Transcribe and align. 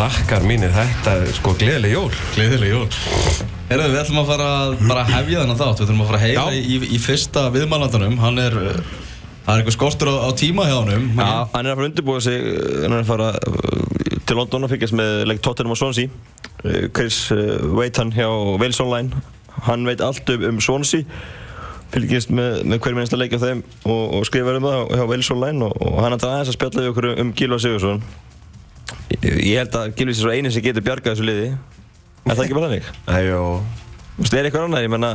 Krakkar 0.00 0.46
mínir, 0.48 0.70
þetta 0.72 1.12
er 1.20 1.32
sko 1.36 1.52
gleðileg 1.60 1.90
jól. 1.92 2.12
Gleðileg 2.32 2.70
jól. 2.72 2.86
Herðu, 3.68 3.88
við 3.92 3.98
ætlum 4.00 4.20
að 4.22 4.30
fara 4.30 4.46
að 4.56 4.70
bara 4.88 5.02
hefja 5.10 5.42
þennan 5.42 5.58
þátt. 5.58 5.82
Við 5.82 5.84
ætlum 5.84 5.98
að 6.00 6.06
fara 6.08 6.20
að 6.20 6.22
heyra 6.24 6.44
Já. 6.46 6.60
í, 6.72 6.78
í 6.80 7.00
fyrsta 7.04 7.42
viðmælandanum. 7.52 8.14
Hann 8.22 8.40
er, 8.40 8.56
uh, 8.56 8.78
það 9.44 9.50
er 9.52 9.60
eitthvað 9.60 9.74
skortur 9.76 10.08
á, 10.08 10.14
á 10.24 10.30
tíma 10.40 10.64
hjá 10.70 10.72
honum. 10.78 11.04
Já, 11.18 11.26
hann 11.52 11.68
er 11.68 11.74
að 11.74 11.76
fara 11.76 11.84
að 11.84 11.90
undirbúa 11.90 12.22
sig, 12.24 12.46
uh, 12.48 12.78
hann 12.86 12.96
er 12.96 13.02
að 13.02 13.10
fara 13.10 13.28
uh, 13.34 14.14
til 14.30 14.38
London 14.38 14.64
að 14.64 14.72
fylgjast 14.72 14.96
með 15.02 15.12
leik 15.28 15.44
Tottenham 15.44 15.76
og 15.76 15.80
Swansea. 15.82 16.14
Chris 16.96 17.20
veit 17.76 18.00
hann 18.00 18.14
hjá 18.16 18.30
Wales 18.56 18.80
Online, 18.80 19.20
hann 19.68 19.84
veit 19.84 20.00
allt 20.06 20.32
um, 20.32 20.48
um 20.48 20.64
Swansea, 20.64 21.04
fylgjast 21.92 22.32
með, 22.32 22.62
með 22.64 22.80
hverjum 22.80 23.02
einasta 23.04 23.20
leik 23.20 23.36
af 23.36 23.44
þeim 23.44 23.60
og, 23.84 24.02
og 24.16 24.26
skrifar 24.32 24.56
um 24.62 24.70
það 24.70 24.96
hjá 24.96 25.06
Wales 25.12 25.30
Online 25.36 25.68
og, 25.68 25.76
og 25.76 26.00
hann 26.06 26.16
er 26.16 26.24
aðeins 26.24 26.54
að 26.54 26.56
spjalla 26.56 26.86
við 26.86 26.92
okkur 26.94 27.10
um 27.20 27.36
Gilva 27.36 27.60
Sigursson. 27.60 28.04
Ég, 29.20 29.58
held 29.58 29.76
að 29.76 29.92
Gilvi 29.98 30.16
sé 30.16 30.24
svo 30.24 30.32
eini 30.32 30.52
sem 30.52 30.64
getur 30.64 30.84
bjargað 30.84 31.14
þessu 31.14 31.28
liði. 31.28 31.52
Er 32.24 32.34
það 32.34 32.44
ekki 32.46 32.56
bara 32.56 32.70
þannig? 32.70 32.90
Æjó 33.18 33.44
Þú 34.20 34.24
veist, 34.26 34.34
er 34.36 34.46
eitthvað 34.46 34.64
annað, 34.66 34.82
ég 34.84 34.90
menna, 34.92 35.10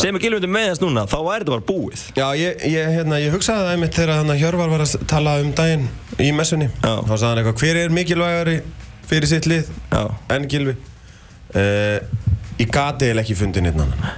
sem 0.00 0.16
er 0.16 0.22
Gilvi 0.22 0.38
undir 0.38 0.48
meðast 0.48 0.80
núna, 0.80 1.02
þá 1.04 1.16
er 1.18 1.42
þetta 1.42 1.52
bara 1.52 1.64
búið. 1.68 2.04
Já, 2.16 2.24
ég, 2.40 2.62
ég, 2.72 2.86
hérna, 2.94 3.18
ég 3.20 3.34
hugsaði 3.34 3.66
það 3.66 3.72
einmitt 3.74 3.98
þegar 3.98 4.22
hann 4.22 4.38
Hjörvar 4.40 4.70
var 4.72 4.84
að 4.86 4.94
tala 5.10 5.34
um 5.42 5.50
daginn 5.58 5.84
í 6.24 6.30
messunni 6.32 6.70
Já. 6.70 6.94
Þá 7.04 7.12
sagði 7.12 7.26
hann 7.26 7.40
eitthvað, 7.42 7.58
hver 7.60 7.80
er 7.82 7.92
mikilvægari 7.92 8.54
fyrir 9.10 9.28
sitt 9.28 9.48
lið 9.50 9.68
Já. 9.92 10.00
en 10.32 10.48
Gilvi 10.48 10.72
uh, 10.72 11.98
Ég 12.56 12.72
gati 12.72 13.10
eða 13.12 13.26
ekki 13.26 13.36
fundið 13.36 13.66
neitt 13.66 13.76
annan 13.76 14.08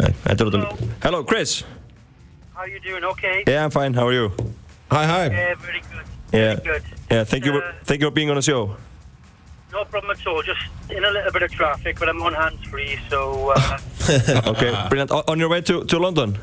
Nei, 0.00 0.10
þetta 0.24 0.48
er 0.48 0.58
um... 0.58 0.90
Hello, 1.04 1.22
Chris. 1.22 1.60
How 2.58 2.66
you 2.66 2.82
doing? 2.82 3.06
Okay. 3.14 3.44
Yeah, 3.46 3.62
I'm 3.62 3.70
fine. 3.70 3.94
How 3.94 4.08
are 4.08 4.14
you? 4.14 4.34
Hæ, 4.90 5.06
hæ 5.06 5.22
Yeah, 5.30 5.54
very 5.62 5.82
good. 5.92 6.06
Yeah. 6.32 6.54
Very 6.58 6.80
good. 6.80 6.93
Yeah, 7.14 7.22
thank 7.24 7.44
you. 7.44 7.52
Uh, 7.56 7.72
Thank 7.84 8.00
you 8.00 8.08
for 8.08 8.10
being 8.14 8.30
on 8.30 8.36
the 8.36 8.42
show. 8.42 8.76
No 9.72 9.84
problem 9.84 10.10
at 10.18 10.26
all. 10.26 10.42
Just 10.42 10.60
in 10.90 11.04
a 11.04 11.10
little 11.10 11.30
bit 11.30 11.42
of 11.42 11.52
traffic, 11.52 11.98
but 12.00 12.08
I'm 12.08 12.20
on 12.22 12.32
hands 12.34 12.60
free, 12.66 12.98
so 13.08 13.50
uh, 13.56 13.78
Okay, 14.46 14.74
brilliant. 14.88 15.10
O- 15.12 15.22
On 15.28 15.38
your 15.38 15.48
way 15.48 15.60
to, 15.60 15.84
to 15.84 15.98
London? 15.98 16.36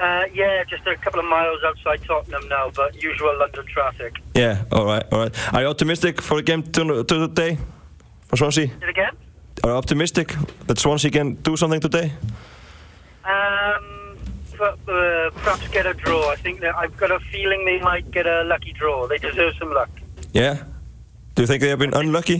uh, 0.00 0.24
yeah, 0.34 0.62
just 0.68 0.86
a 0.86 0.96
couple 0.96 1.20
of 1.20 1.26
miles 1.26 1.60
outside 1.64 2.02
Tottenham 2.04 2.46
now, 2.48 2.70
but 2.74 3.02
usual 3.02 3.38
London 3.38 3.64
traffic. 3.66 4.12
Yeah. 4.34 4.64
All 4.72 4.84
right. 4.84 5.04
All 5.12 5.20
right. 5.20 5.54
Are 5.54 5.62
you 5.62 5.68
optimistic 5.68 6.20
for 6.20 6.36
the 6.36 6.42
game 6.42 6.62
to, 6.64 7.04
to 7.04 7.28
today 7.28 7.56
for 8.28 8.36
Swansea? 8.36 8.64
It 8.82 8.88
again? 8.90 9.14
Are 9.64 9.70
you 9.70 9.76
optimistic 9.76 10.34
that 10.66 10.78
Swansea 10.78 11.10
can 11.10 11.34
do 11.42 11.56
something 11.56 11.80
today? 11.80 12.12
Um, 13.24 13.91
but, 14.62 14.78
uh, 14.88 15.30
perhaps 15.42 15.66
get 15.68 15.86
a 15.86 15.94
draw. 16.04 16.30
I 16.30 16.36
think 16.36 16.60
that 16.60 16.74
I've 16.76 16.96
got 16.96 17.10
a 17.10 17.18
feeling 17.32 17.64
they 17.64 17.80
might 17.80 18.08
get 18.12 18.26
a 18.26 18.44
lucky 18.44 18.72
draw. 18.72 19.08
They 19.08 19.18
deserve 19.18 19.54
some 19.58 19.72
luck. 19.74 19.90
Yeah. 20.32 20.54
Do 21.34 21.42
you 21.42 21.48
think 21.48 21.62
they 21.62 21.68
have 21.68 21.80
been 21.80 21.94
unlucky? 21.94 22.38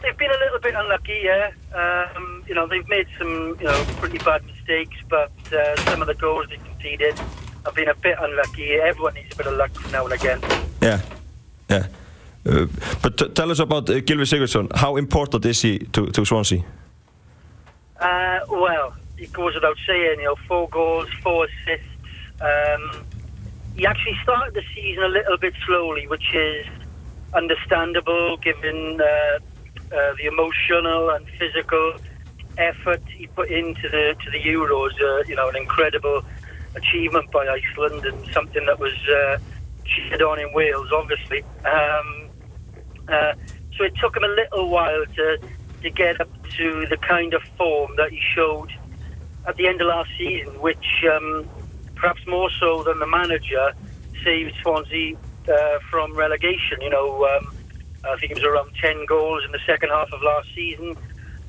They've 0.00 0.18
been 0.18 0.30
a 0.38 0.40
little 0.44 0.58
bit 0.58 0.74
unlucky, 0.74 1.20
yeah. 1.22 1.52
Um, 1.82 2.42
you 2.48 2.54
know, 2.56 2.66
they've 2.66 2.88
made 2.88 3.06
some, 3.16 3.56
you 3.60 3.66
know, 3.70 3.84
pretty 4.00 4.18
bad 4.18 4.44
mistakes, 4.44 4.96
but 5.08 5.30
uh, 5.52 5.76
some 5.88 6.00
of 6.02 6.08
the 6.08 6.14
goals 6.14 6.46
they 6.48 6.56
conceded 6.56 7.16
have 7.64 7.74
been 7.76 7.88
a 7.88 7.94
bit 7.94 8.16
unlucky. 8.18 8.72
Everyone 8.72 9.14
needs 9.14 9.32
a 9.34 9.36
bit 9.36 9.46
of 9.46 9.56
luck 9.56 9.70
now 9.92 10.04
and 10.04 10.14
again. 10.14 10.40
Yeah. 10.80 11.00
Yeah. 11.70 11.86
Uh, 12.44 12.66
but 13.02 13.16
t- 13.18 13.28
tell 13.28 13.52
us 13.52 13.60
about 13.60 13.88
uh, 13.88 14.00
Gylfi 14.06 14.26
Sigurdsson. 14.26 14.74
How 14.74 14.96
important 14.96 15.44
is 15.46 15.62
he 15.62 15.78
to, 15.78 16.06
to 16.06 16.24
Swansea? 16.24 16.64
Uh, 18.00 18.40
well, 18.48 18.94
it 19.22 19.32
goes 19.32 19.54
without 19.54 19.76
saying, 19.86 20.18
you 20.18 20.24
know, 20.24 20.36
four 20.48 20.68
goals, 20.68 21.08
four 21.22 21.46
assists. 21.46 21.86
Um, 22.40 23.04
he 23.76 23.86
actually 23.86 24.18
started 24.22 24.54
the 24.54 24.64
season 24.74 25.04
a 25.04 25.08
little 25.08 25.38
bit 25.38 25.54
slowly, 25.64 26.06
which 26.08 26.34
is 26.34 26.66
understandable 27.32 28.36
given 28.38 29.00
uh, 29.00 29.04
uh, 29.04 30.14
the 30.16 30.26
emotional 30.26 31.10
and 31.10 31.26
physical 31.38 31.94
effort 32.58 33.00
he 33.08 33.26
put 33.28 33.50
into 33.50 33.88
the 33.88 34.14
to 34.24 34.30
the 34.30 34.40
Euros. 34.42 34.92
Uh, 35.00 35.24
you 35.28 35.36
know, 35.36 35.48
an 35.48 35.56
incredible 35.56 36.22
achievement 36.74 37.30
by 37.30 37.46
Iceland 37.46 38.04
and 38.04 38.32
something 38.32 38.66
that 38.66 38.78
was 38.78 38.94
uh, 39.08 39.38
cheered 39.84 40.22
on 40.22 40.40
in 40.40 40.52
Wales, 40.52 40.90
obviously. 40.92 41.42
Um, 41.64 42.28
uh, 43.08 43.34
so 43.76 43.84
it 43.84 43.94
took 44.00 44.16
him 44.16 44.24
a 44.24 44.28
little 44.28 44.68
while 44.68 45.04
to 45.06 45.38
to 45.82 45.90
get 45.90 46.20
up 46.20 46.28
to 46.56 46.86
the 46.90 46.96
kind 46.96 47.34
of 47.34 47.42
form 47.56 47.92
that 47.96 48.10
he 48.10 48.20
showed 48.34 48.70
at 49.46 49.56
the 49.56 49.66
end 49.66 49.80
of 49.80 49.88
last 49.88 50.10
season, 50.16 50.52
which 50.60 51.04
um, 51.12 51.48
perhaps 51.94 52.26
more 52.26 52.50
so 52.60 52.82
than 52.82 52.98
the 52.98 53.06
manager 53.06 53.72
saved 54.24 54.54
Swansea 54.62 55.16
uh, 55.48 55.78
from 55.90 56.14
relegation. 56.14 56.80
You 56.80 56.90
know, 56.90 57.24
um, 57.26 57.54
I 58.04 58.16
think 58.18 58.32
it 58.32 58.34
was 58.34 58.44
around 58.44 58.72
10 58.80 59.06
goals 59.06 59.44
in 59.44 59.52
the 59.52 59.60
second 59.66 59.90
half 59.90 60.12
of 60.12 60.22
last 60.22 60.48
season. 60.54 60.96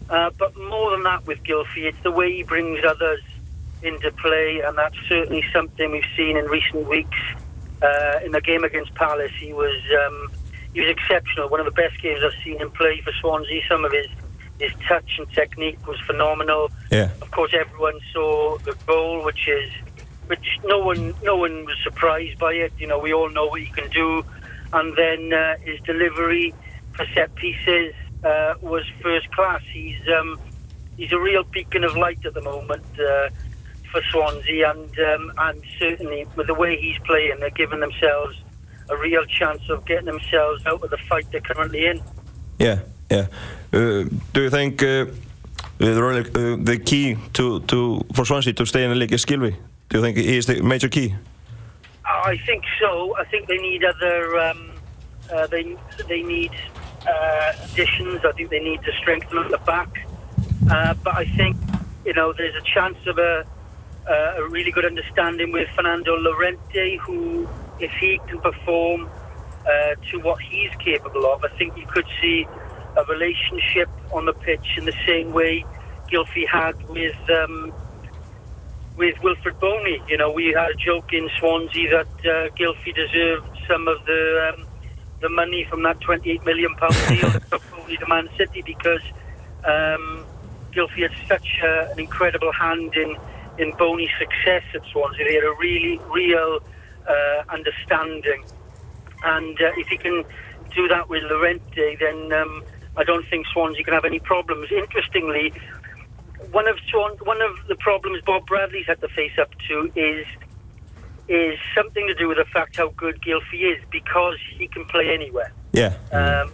Uh, 0.10 0.30
but 0.38 0.56
more 0.58 0.92
than 0.92 1.04
that 1.04 1.26
with 1.26 1.42
Gylfi, 1.44 1.86
it's 1.86 2.02
the 2.04 2.12
way 2.12 2.32
he 2.32 2.44
brings 2.44 2.84
others 2.86 3.22
into 3.82 4.12
play, 4.12 4.62
and 4.66 4.78
that's 4.78 4.96
certainly 5.08 5.44
something 5.54 5.92
we've 5.92 6.04
seen 6.16 6.38
in 6.38 6.46
recent 6.46 6.88
weeks. 6.88 7.18
Uh, 7.82 8.20
in 8.24 8.32
the 8.32 8.42
game 8.42 8.64
against 8.64 8.94
Palace, 8.96 9.32
he 9.40 9.52
was 9.54 9.76
um, 10.06 10.32
he 10.74 10.80
was 10.80 10.90
exceptional. 10.90 11.50
One 11.50 11.60
of 11.60 11.66
the 11.66 11.72
best 11.72 12.02
games 12.02 12.22
I've 12.24 12.44
seen 12.44 12.58
him 12.60 12.72
play 12.72 13.02
for 13.02 13.12
Swansea. 13.20 13.62
Some 13.68 13.84
of 13.84 13.92
his 13.92 14.08
his 14.64 14.72
touch 14.88 15.10
and 15.18 15.30
technique 15.32 15.86
was 15.86 16.00
phenomenal. 16.02 16.72
Yeah. 16.90 17.10
Of 17.22 17.30
course, 17.32 17.54
everyone 17.54 18.00
saw 18.14 18.58
the 18.60 18.76
goal, 18.88 19.24
which 19.24 19.48
is 19.48 19.70
which 20.28 20.48
no 20.64 20.80
one 20.80 21.14
no 21.24 21.36
one 21.36 21.66
was 21.66 21.76
surprised 21.84 22.40
by 22.40 22.54
it. 22.54 22.72
You 22.78 22.88
know, 22.88 23.00
we 23.00 23.14
all 23.14 23.30
know 23.30 23.48
what 23.48 23.62
he 23.62 23.68
can 23.68 23.90
do, 23.90 24.24
and 24.72 24.96
then 24.96 25.34
uh, 25.34 25.58
his 25.58 25.80
delivery 25.82 26.54
for 26.94 27.06
set 27.14 27.36
pieces 27.36 27.94
uh, 28.24 28.54
was 28.62 28.84
first 29.02 29.30
class. 29.32 29.62
He's 29.72 30.00
um, 30.18 30.40
he's 30.98 31.12
a 31.12 31.20
real 31.20 31.44
beacon 31.44 31.84
of 31.84 31.98
light 31.98 32.26
at 32.26 32.34
the 32.34 32.42
moment 32.42 32.86
uh, 33.00 33.30
for 33.92 34.02
Swansea, 34.12 34.72
and 34.72 35.00
um, 35.00 35.34
and 35.38 35.62
certainly 35.78 36.26
with 36.38 36.48
the 36.48 36.54
way 36.54 36.80
he's 36.80 36.98
playing, 37.00 37.40
they're 37.40 37.50
giving 37.50 37.82
themselves 37.82 38.38
a 38.90 38.98
real 38.98 39.26
chance 39.26 39.70
of 39.70 39.86
getting 39.86 40.06
themselves 40.06 40.66
out 40.66 40.84
of 40.84 40.90
the 40.90 40.98
fight 41.10 41.26
they're 41.32 41.42
currently 41.42 41.86
in. 41.86 42.02
Yeah. 42.60 42.80
Yeah. 43.14 43.28
Uh, 43.72 44.06
do 44.34 44.42
you 44.42 44.50
think 44.50 44.82
uh, 44.82 45.06
the, 45.78 45.92
uh, 45.92 46.64
the 46.64 46.80
key 46.80 47.18
to, 47.34 47.60
to 47.62 48.04
for 48.14 48.26
Swansea 48.26 48.54
to 48.54 48.66
stay 48.66 48.84
in 48.84 48.90
the 48.90 48.96
league 48.96 49.14
is 49.14 49.24
Gylfi? 49.24 49.56
Do 49.90 49.98
you 49.98 50.02
think 50.02 50.18
he 50.18 50.38
is 50.38 50.48
the 50.48 50.64
major 50.64 50.90
key? 50.90 51.14
I 52.06 52.38
think 52.48 52.64
so. 52.80 53.16
I 53.16 53.26
think 53.26 53.48
they 53.48 53.58
need 53.58 53.84
other. 53.86 54.40
Um, 54.40 54.72
uh, 55.32 55.46
they 55.48 55.78
they 56.08 56.24
need 56.24 56.52
uh, 57.08 57.54
additions. 57.66 58.26
I 58.26 58.32
think 58.32 58.50
they 58.50 58.60
need 58.60 58.82
to 58.84 58.92
strengthen 58.94 59.38
at 59.38 59.52
the 59.52 59.60
back. 59.60 60.08
Uh, 60.72 60.96
but 61.04 61.14
I 61.16 61.26
think 61.38 61.56
you 62.06 62.14
know 62.14 62.34
there's 62.34 62.56
a 62.56 62.66
chance 62.74 62.98
of 63.06 63.20
a 63.20 63.46
uh, 64.10 64.42
a 64.42 64.50
really 64.50 64.72
good 64.72 64.86
understanding 64.86 65.52
with 65.52 65.70
Fernando 65.76 66.16
Llorente, 66.18 66.98
who 66.98 67.48
if 67.80 67.92
he 67.92 68.20
can 68.28 68.40
perform 68.40 69.08
uh, 69.66 69.96
to 70.10 70.20
what 70.20 70.42
he's 70.42 70.72
capable 70.80 71.26
of, 71.32 71.44
I 71.44 71.50
think 71.58 71.78
you 71.78 71.86
could 71.86 72.08
see 72.22 72.48
a 72.98 73.04
relationship 73.06 73.90
on 74.12 74.26
the 74.26 74.34
pitch 74.34 74.78
in 74.78 74.86
the 74.86 74.94
same 75.06 75.34
way 75.34 75.66
Gylfi 76.12 76.48
had 76.48 76.82
with. 76.90 77.16
Um, 77.30 77.74
with 78.98 79.16
Wilfried 79.18 79.60
Bony. 79.60 80.02
You 80.08 80.18
know, 80.18 80.32
we 80.32 80.48
had 80.48 80.70
a 80.70 80.76
joke 80.76 81.14
in 81.14 81.30
Swansea 81.40 81.90
that 81.90 82.08
uh, 82.20 82.50
Gylfi 82.56 82.94
deserved 82.94 83.48
some 83.68 83.88
of 83.88 84.06
the 84.06 84.54
um, 84.54 84.66
the 85.22 85.30
money 85.30 85.66
from 85.70 85.84
that 85.84 86.00
28 86.02 86.46
million 86.46 86.76
pound 86.76 86.94
deal 87.08 87.30
that 87.30 87.62
Bony 87.72 87.98
to 87.98 88.08
Man 88.08 88.30
City 88.38 88.62
because 88.62 89.02
um, 89.64 90.26
Gylfi 90.72 91.02
had 91.10 91.12
such 91.28 91.60
uh, 91.64 91.92
an 91.92 92.00
incredible 92.00 92.52
hand 92.52 92.94
in 92.96 93.16
in 93.58 93.72
Boney's 93.78 94.10
success 94.20 94.64
at 94.74 94.82
Swansea. 94.92 95.26
They 95.26 95.36
had 95.36 95.44
a 95.44 95.56
really 95.60 96.00
real 96.12 96.60
uh, 97.08 97.44
understanding, 97.50 98.44
and 99.24 99.62
uh, 99.62 99.72
if 99.78 99.88
he 99.88 99.98
can 99.98 100.24
do 100.76 100.88
that 100.88 101.08
with 101.08 101.24
Llorente, 101.24 101.96
then 101.98 102.34
um, 102.34 102.64
I 102.96 103.04
don't 103.04 103.28
think 103.28 103.48
Swansea 103.48 103.84
can 103.84 103.94
have 103.94 104.06
any 104.06 104.20
problems. 104.20 104.72
Interestingly, 104.72 105.54
one 106.52 106.68
of 106.68 106.78
Swan, 106.90 107.18
one 107.24 107.42
of 107.42 107.56
the 107.68 107.76
problems 107.76 108.22
Bob 108.26 108.46
Bradley's 108.46 108.86
had 108.86 109.02
to 109.02 109.08
face 109.10 109.38
up 109.40 109.50
to 109.68 109.92
is 109.96 110.26
is 111.28 111.58
something 111.74 112.06
to 112.08 112.14
do 112.14 112.28
with 112.28 112.38
the 112.38 112.46
fact 112.46 112.76
how 112.76 112.90
good 112.90 113.22
Gylfi 113.22 113.74
is 113.74 113.82
because 113.90 114.38
he 114.58 114.68
can 114.68 114.86
play 114.86 115.14
anywhere. 115.14 115.54
Yeah. 115.72 115.96
Um, 116.12 116.52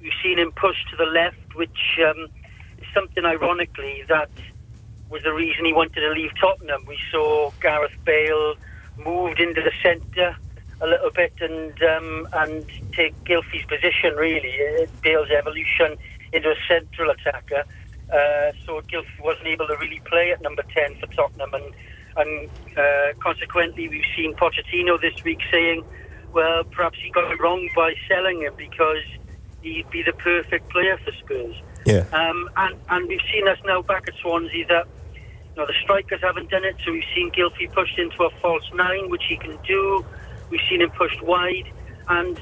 we've 0.00 0.12
seen 0.22 0.38
him 0.38 0.52
push 0.52 0.76
to 0.90 0.96
the 0.96 1.04
left, 1.04 1.54
which 1.54 1.98
um, 2.04 2.26
is 2.78 2.86
something 2.92 3.24
ironically 3.24 4.04
that 4.08 4.30
was 5.08 5.22
the 5.22 5.32
reason 5.32 5.64
he 5.64 5.72
wanted 5.72 6.00
to 6.00 6.10
leave 6.10 6.32
Tottenham. 6.40 6.84
We 6.86 6.98
saw 7.10 7.52
Gareth 7.60 7.94
Bale 8.04 8.56
moved 8.98 9.40
into 9.40 9.62
the 9.62 9.72
centre 9.82 10.36
a 10.80 10.86
little 10.86 11.10
bit 11.10 11.32
and 11.40 11.82
um, 11.82 12.28
and 12.32 12.64
take 12.92 13.14
Gylfi's 13.24 13.64
position 13.66 14.14
really, 14.16 14.86
Bale's 15.02 15.30
evolution 15.30 15.96
into 16.32 16.50
a 16.50 16.56
central 16.68 17.10
attacker. 17.10 17.64
Uh, 18.12 18.52
so 18.66 18.80
Gylfi 18.82 19.20
wasn't 19.22 19.46
able 19.46 19.66
to 19.66 19.76
really 19.76 20.00
play 20.04 20.32
at 20.32 20.42
number 20.42 20.62
10 20.74 20.96
for 20.96 21.06
Tottenham 21.08 21.54
and 21.54 21.74
and 22.16 22.50
uh, 22.76 23.12
consequently 23.20 23.88
we've 23.88 24.04
seen 24.16 24.34
Pochettino 24.34 25.00
this 25.00 25.22
week 25.22 25.38
saying 25.50 25.84
well 26.32 26.64
perhaps 26.64 26.98
he 27.00 27.10
got 27.10 27.30
it 27.30 27.40
wrong 27.40 27.68
by 27.76 27.94
selling 28.08 28.42
him 28.42 28.52
because 28.56 29.04
he'd 29.62 29.88
be 29.90 30.02
the 30.02 30.12
perfect 30.12 30.68
player 30.70 30.98
for 31.04 31.12
Spurs. 31.12 31.54
Yeah. 31.86 32.04
Um, 32.12 32.48
and, 32.56 32.76
and 32.88 33.08
we've 33.08 33.20
seen 33.32 33.48
us 33.48 33.58
now 33.64 33.82
back 33.82 34.08
at 34.08 34.14
Swansea 34.16 34.66
that 34.68 34.86
you 35.14 35.56
know, 35.56 35.66
the 35.66 35.74
strikers 35.82 36.20
haven't 36.20 36.50
done 36.50 36.64
it, 36.64 36.76
so 36.84 36.92
we've 36.92 37.04
seen 37.14 37.30
Gylfi 37.30 37.72
pushed 37.72 37.98
into 37.98 38.22
a 38.24 38.30
false 38.40 38.68
nine, 38.74 39.10
which 39.10 39.24
he 39.28 39.36
can 39.36 39.58
do. 39.66 40.04
We've 40.50 40.60
seen 40.68 40.82
him 40.82 40.90
pushed 40.90 41.22
wide, 41.22 41.70
and, 42.08 42.40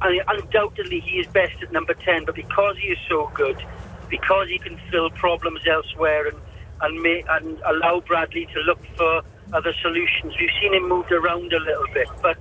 and 0.00 0.22
undoubtedly 0.28 1.00
he 1.00 1.18
is 1.18 1.26
best 1.28 1.62
at 1.62 1.72
number 1.72 1.94
10, 1.94 2.24
but 2.24 2.34
because 2.34 2.76
he 2.78 2.88
is 2.88 2.98
so 3.08 3.30
good, 3.34 3.62
because 4.08 4.48
he 4.48 4.58
can 4.58 4.78
fill 4.90 5.10
problems 5.10 5.60
elsewhere 5.66 6.28
and, 6.28 6.38
and, 6.80 7.02
may, 7.02 7.22
and 7.28 7.60
allow 7.66 8.00
Bradley 8.00 8.46
to 8.54 8.60
look 8.60 8.80
for 8.96 9.22
other 9.52 9.74
solutions, 9.82 10.34
we've 10.40 10.50
seen 10.60 10.74
him 10.74 10.88
moved 10.88 11.12
around 11.12 11.52
a 11.52 11.60
little 11.60 11.86
bit, 11.92 12.08
but 12.22 12.38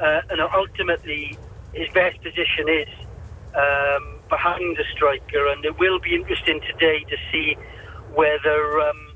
uh, 0.00 0.20
ultimately 0.54 1.36
his 1.74 1.88
best 1.92 2.20
position 2.22 2.68
is 2.68 2.88
um, 3.54 4.20
behind 4.28 4.76
the 4.76 4.84
striker, 4.92 5.48
and 5.48 5.64
it 5.64 5.78
will 5.78 5.98
be 5.98 6.14
interesting 6.14 6.60
today 6.72 7.04
to 7.04 7.16
see 7.30 7.56
whether 8.14 8.80
um, 8.80 9.12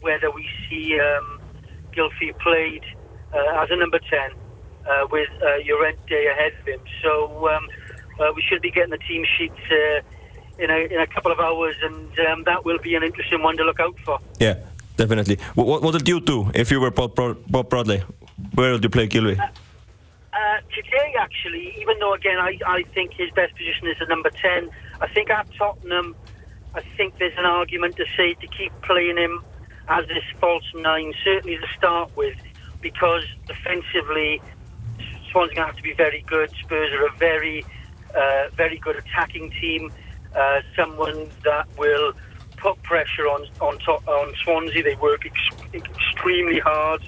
whether 0.00 0.30
we 0.30 0.46
see 0.68 0.98
um, 1.00 1.40
Gylfi 1.92 2.36
played 2.38 2.84
uh, 3.32 3.62
as 3.62 3.70
a 3.70 3.76
number 3.76 3.98
ten 3.98 4.30
uh, 4.88 5.06
with 5.10 5.28
uh, 5.42 5.58
Llorente 5.66 6.26
ahead 6.26 6.52
of 6.60 6.66
him. 6.66 6.80
So 7.02 7.48
um, 7.48 7.68
uh, 8.20 8.32
we 8.34 8.42
should 8.42 8.62
be 8.62 8.70
getting 8.70 8.90
the 8.90 8.98
team 8.98 9.24
sheets 9.36 9.60
uh, 9.70 10.62
in 10.62 10.70
a 10.70 10.78
in 10.94 11.00
a 11.00 11.06
couple 11.06 11.32
of 11.32 11.38
hours, 11.38 11.76
and 11.82 12.18
um, 12.28 12.44
that 12.44 12.64
will 12.64 12.78
be 12.78 12.94
an 12.94 13.02
interesting 13.02 13.42
one 13.42 13.56
to 13.56 13.64
look 13.64 13.80
out 13.80 13.98
for. 14.04 14.18
Yeah, 14.38 14.56
definitely. 14.96 15.38
What, 15.54 15.82
what, 15.82 15.92
did 15.92 16.08
you 16.08 16.20
do 16.20 16.50
if 16.54 16.70
you 16.70 16.80
were 16.80 16.90
Bob, 16.90 17.14
Bob 17.48 17.68
Bradley? 17.68 18.02
Where 18.54 18.72
would 18.72 18.82
you 18.82 18.90
play 18.90 19.08
Gylfi? 19.08 19.38
Uh, 19.38 20.60
today, 20.74 21.14
actually, 21.18 21.74
even 21.80 21.98
though 21.98 22.14
again 22.14 22.38
I, 22.38 22.58
I 22.66 22.82
think 22.94 23.12
his 23.12 23.30
best 23.32 23.54
position 23.56 23.88
is 23.88 23.96
at 24.00 24.08
number 24.08 24.30
ten, 24.30 24.70
I 25.00 25.08
think 25.08 25.30
at 25.30 25.46
Tottenham, 25.56 26.14
I 26.74 26.82
think 26.96 27.18
there's 27.18 27.36
an 27.36 27.44
argument 27.44 27.96
to 27.96 28.04
say 28.16 28.34
to 28.34 28.46
keep 28.46 28.72
playing 28.82 29.16
him 29.16 29.42
as 29.88 30.06
this 30.06 30.24
false 30.40 30.64
nine, 30.74 31.14
certainly 31.24 31.56
to 31.56 31.66
start 31.76 32.14
with, 32.16 32.36
because 32.80 33.24
defensively, 33.46 34.40
Swans 35.30 35.52
going 35.52 35.56
to 35.56 35.66
have 35.66 35.76
to 35.76 35.82
be 35.82 35.94
very 35.94 36.24
good. 36.26 36.50
Spurs 36.62 36.92
are 36.92 37.06
a 37.06 37.12
very, 37.18 37.64
uh, 38.14 38.48
very 38.56 38.78
good 38.78 38.96
attacking 38.96 39.50
team. 39.60 39.92
Uh, 40.34 40.60
someone 40.76 41.28
that 41.44 41.66
will 41.76 42.12
put 42.56 42.80
pressure 42.82 43.26
on 43.26 43.46
on, 43.60 43.76
on 44.06 44.34
Swansea. 44.42 44.82
They 44.82 44.96
work 44.96 45.24
ex- 45.24 45.74
extremely 45.74 46.58
hard. 46.58 47.02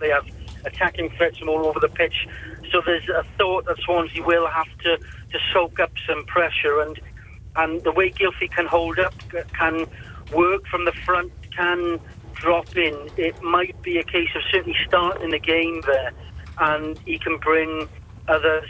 They 0.00 0.08
have 0.08 0.26
attacking 0.64 1.10
threats 1.10 1.38
from 1.38 1.48
all 1.48 1.66
over 1.66 1.80
the 1.80 1.88
pitch. 1.88 2.28
So 2.70 2.82
there's 2.84 3.08
a 3.08 3.24
thought 3.38 3.66
that 3.66 3.78
Swansea 3.78 4.22
will 4.22 4.46
have 4.46 4.68
to, 4.84 4.96
to 4.98 5.38
soak 5.52 5.80
up 5.80 5.92
some 6.06 6.24
pressure 6.26 6.80
and 6.80 7.00
and 7.56 7.82
the 7.82 7.90
way 7.92 8.10
Gylfi 8.10 8.50
can 8.50 8.66
hold 8.66 8.98
up, 9.00 9.12
can 9.52 9.84
work 10.32 10.66
from 10.68 10.84
the 10.84 10.92
front, 10.92 11.32
can 11.50 11.98
drop 12.40 12.76
in. 12.76 12.96
It 13.16 13.40
might 13.42 13.80
be 13.82 13.98
a 13.98 14.02
case 14.02 14.30
of 14.34 14.42
certainly 14.50 14.76
starting 14.86 15.30
the 15.30 15.38
game 15.38 15.82
there, 15.86 16.12
and 16.58 16.98
he 17.00 17.18
can 17.18 17.36
bring 17.38 17.88
others. 18.28 18.68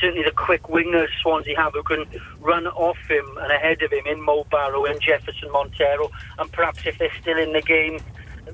Certainly, 0.00 0.24
the 0.24 0.32
quick 0.32 0.62
wingers 0.64 1.08
Swansea 1.22 1.56
have 1.56 1.72
who 1.72 1.82
can 1.82 2.04
run 2.40 2.66
off 2.66 2.98
him 3.08 3.26
and 3.38 3.50
ahead 3.50 3.82
of 3.82 3.92
him 3.92 4.06
in 4.06 4.20
Mo 4.20 4.44
Barrow 4.50 4.84
and 4.84 5.00
Jefferson 5.00 5.50
Montero, 5.50 6.10
and 6.38 6.52
perhaps 6.52 6.86
if 6.86 6.98
they're 6.98 7.12
still 7.20 7.38
in 7.38 7.52
the 7.52 7.62
game, 7.62 7.98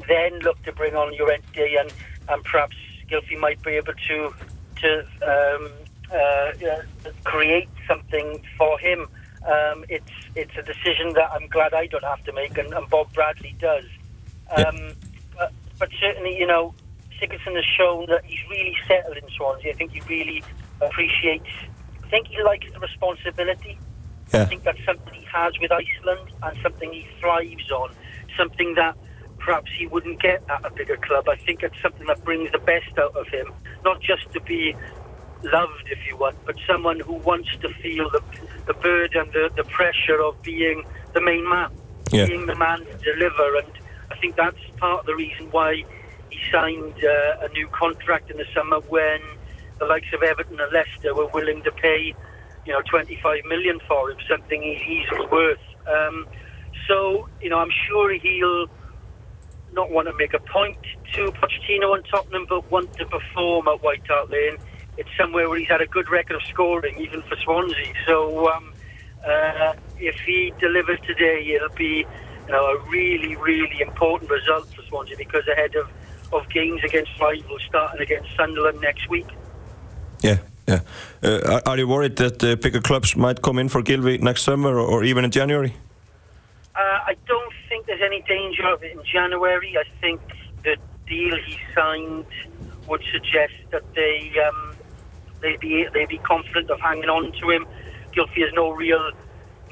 then 0.08 0.38
look 0.40 0.62
to 0.62 0.72
bring 0.72 0.94
on 0.94 1.16
Llorente 1.16 1.76
and 1.76 1.92
and 2.28 2.44
perhaps 2.44 2.76
Gylfi 3.08 3.38
might 3.38 3.62
be 3.62 3.72
able 3.72 3.94
to 4.08 4.34
to 4.82 5.00
um, 5.22 5.70
uh, 6.12 6.52
create 7.24 7.68
something 7.88 8.42
for 8.56 8.78
him. 8.78 9.08
Um, 9.46 9.84
it's 9.88 10.10
it's 10.34 10.56
a 10.56 10.62
decision 10.62 11.12
that 11.14 11.30
I'm 11.32 11.46
glad 11.48 11.72
I 11.72 11.86
don't 11.86 12.04
have 12.04 12.22
to 12.24 12.32
make, 12.32 12.58
and, 12.58 12.72
and 12.72 12.88
Bob 12.90 13.12
Bradley 13.12 13.54
does. 13.58 13.84
Um, 14.54 14.92
but, 15.36 15.52
but 15.78 15.88
certainly, 16.00 16.36
you 16.36 16.46
know, 16.46 16.74
Sigurdsson 17.20 17.54
has 17.56 17.64
shown 17.76 18.06
that 18.06 18.24
he's 18.24 18.40
really 18.50 18.76
settled 18.86 19.16
in 19.16 19.28
Swansea. 19.36 19.72
I 19.72 19.74
think 19.74 19.92
he 19.92 20.00
really 20.02 20.42
appreciates. 20.80 21.48
I 22.04 22.08
think 22.08 22.28
he 22.28 22.42
likes 22.42 22.66
the 22.72 22.78
responsibility. 22.78 23.78
I 24.32 24.44
think 24.44 24.64
that's 24.64 24.84
something 24.84 25.14
he 25.14 25.24
has 25.32 25.52
with 25.60 25.70
Iceland 25.72 26.30
and 26.42 26.58
something 26.62 26.92
he 26.92 27.06
thrives 27.20 27.70
on. 27.70 27.90
Something 28.36 28.74
that 28.74 28.96
perhaps 29.38 29.70
he 29.78 29.86
wouldn't 29.86 30.20
get 30.20 30.42
at 30.50 30.64
a 30.64 30.70
bigger 30.70 30.96
club. 30.96 31.28
I 31.28 31.36
think 31.36 31.62
it's 31.62 31.80
something 31.80 32.06
that 32.06 32.22
brings 32.24 32.50
the 32.52 32.58
best 32.58 32.98
out 32.98 33.16
of 33.16 33.28
him, 33.28 33.52
not 33.84 34.00
just 34.00 34.30
to 34.32 34.40
be 34.40 34.74
loved, 35.42 35.84
if 35.90 35.98
you 36.08 36.16
want, 36.16 36.36
but 36.44 36.56
someone 36.66 36.98
who 37.00 37.14
wants 37.14 37.48
to 37.60 37.68
feel 37.74 38.10
the, 38.10 38.20
the 38.66 38.74
burden, 38.74 39.30
the, 39.32 39.50
the 39.56 39.64
pressure 39.64 40.20
of 40.20 40.40
being 40.42 40.84
the 41.14 41.20
main 41.20 41.48
man, 41.48 41.70
Yeah. 42.10 42.26
being 42.26 42.46
the 42.46 42.56
man 42.56 42.80
to 42.80 42.96
deliver. 42.98 43.56
And 43.58 43.72
I 44.10 44.16
think 44.16 44.36
that's 44.36 44.58
part 44.78 45.00
of 45.00 45.06
the 45.06 45.14
reason 45.14 45.50
why 45.50 45.84
he 46.30 46.38
signed 46.50 46.94
uh, 47.04 47.46
a 47.46 47.48
new 47.52 47.68
contract 47.68 48.30
in 48.30 48.36
the 48.36 48.46
summer 48.54 48.80
when 48.88 49.20
the 49.78 49.86
likes 49.86 50.06
of 50.12 50.22
Everton 50.22 50.58
and 50.58 50.72
Leicester 50.72 51.14
were 51.14 51.26
willing 51.28 51.62
to 51.62 51.72
pay, 51.72 52.14
you 52.64 52.72
know, 52.72 52.82
25 52.88 53.44
million 53.46 53.78
for 53.86 54.10
him, 54.10 54.18
something 54.28 54.62
he's 54.62 54.82
easily 54.82 55.26
worth. 55.26 55.58
Um, 55.86 56.26
so, 56.88 57.28
you 57.40 57.50
know, 57.50 57.58
I'm 57.58 57.72
sure 57.86 58.12
he'll 58.12 58.68
not 59.72 59.90
want 59.90 60.08
to 60.08 60.14
make 60.16 60.34
a 60.34 60.38
point 60.38 60.78
to 61.14 61.30
Pochettino 61.32 61.94
and 61.94 62.04
Tottenham, 62.06 62.46
but 62.48 62.70
want 62.70 62.92
to 62.94 63.04
perform 63.06 63.68
at 63.68 63.82
White 63.82 64.06
Hart 64.06 64.30
Lane. 64.30 64.56
It's 64.96 65.10
somewhere 65.18 65.48
where 65.48 65.58
he's 65.58 65.68
had 65.68 65.82
a 65.82 65.86
good 65.86 66.08
record 66.08 66.36
of 66.36 66.42
scoring, 66.44 66.98
even 66.98 67.22
for 67.22 67.36
Swansea. 67.36 67.92
So 68.06 68.50
um, 68.50 68.72
uh, 69.26 69.74
if 69.98 70.18
he 70.20 70.52
delivers 70.58 70.98
today, 71.06 71.46
it'll 71.54 71.76
be 71.76 72.06
you 72.46 72.52
know 72.52 72.64
a 72.64 72.78
really, 72.90 73.36
really 73.36 73.80
important 73.80 74.30
result 74.30 74.72
for 74.74 74.82
Swansea 74.82 75.16
because 75.16 75.46
ahead 75.48 75.74
of, 75.74 75.88
of 76.32 76.48
games 76.50 76.80
against 76.84 77.10
rivals 77.20 77.62
starting 77.68 78.00
against 78.00 78.28
Sunderland 78.36 78.80
next 78.80 79.08
week. 79.08 79.26
Yeah, 80.22 80.38
yeah. 80.66 80.80
Uh, 81.22 81.40
are, 81.46 81.62
are 81.66 81.78
you 81.78 81.88
worried 81.88 82.16
that 82.16 82.42
uh, 82.42 82.56
bigger 82.56 82.80
clubs 82.80 83.16
might 83.16 83.42
come 83.42 83.58
in 83.58 83.68
for 83.68 83.82
Gylfi 83.82 84.20
next 84.20 84.42
summer 84.42 84.78
or, 84.78 84.86
or 84.86 85.04
even 85.04 85.24
in 85.24 85.30
January? 85.30 85.74
Uh, 86.74 86.78
I 87.06 87.16
don't 87.26 87.52
think 87.68 87.86
there's 87.86 88.02
any 88.02 88.22
danger 88.22 88.66
of 88.68 88.82
it 88.82 88.92
in 88.92 89.02
January. 89.04 89.76
I 89.78 89.84
think 90.00 90.20
the 90.62 90.76
deal 91.06 91.36
he 91.36 91.58
signed 91.74 92.26
would 92.86 93.02
suggest 93.10 93.54
that 93.70 93.82
they 93.94 94.32
um, 94.46 94.76
they'd 95.40 95.60
be 95.60 95.86
they'd 95.92 96.08
be 96.08 96.18
confident 96.18 96.70
of 96.70 96.80
hanging 96.80 97.08
on 97.08 97.32
to 97.32 97.50
him. 97.50 97.66
Gylfi 98.12 98.42
has 98.44 98.52
no 98.54 98.70
real 98.70 99.10